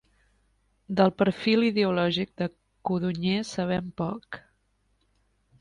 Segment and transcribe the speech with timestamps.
[1.01, 2.47] Del perfil ideològic de
[2.91, 4.45] Codonyer sabem poc.